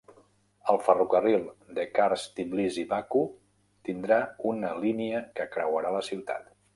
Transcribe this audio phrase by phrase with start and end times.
[0.71, 1.43] El ferrocarril
[1.79, 3.21] The Kars-Tbilisi-Baku
[3.89, 4.17] tindrà
[4.53, 6.49] una línia que creuarà la ciutat.